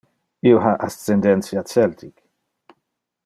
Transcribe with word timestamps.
Io 0.51 0.61
ha 0.69 0.71
ascendentia 0.87 1.63
celtic. 1.73 2.13